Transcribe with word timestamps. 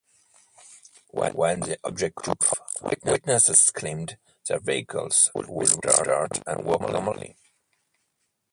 When 1.11 1.59
the 1.59 1.77
object 1.83 2.23
took 2.25 2.41
off, 2.51 2.75
witnesses 3.05 3.69
claimed 3.69 4.17
their 4.47 4.57
vehicles 4.59 5.29
would 5.35 5.45
restart 5.47 6.41
and 6.47 6.65
work 6.65 6.81
normally. 6.81 7.37